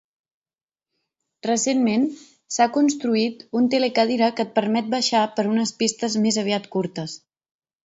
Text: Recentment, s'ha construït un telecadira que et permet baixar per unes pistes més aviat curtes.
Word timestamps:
Recentment, 1.47 2.07
s'ha 2.55 2.67
construït 2.79 3.45
un 3.61 3.69
telecadira 3.75 4.31
que 4.41 4.47
et 4.47 4.57
permet 4.57 4.91
baixar 4.97 5.23
per 5.39 5.47
unes 5.53 5.77
pistes 5.85 6.19
més 6.27 6.43
aviat 6.47 6.69
curtes. 6.79 7.19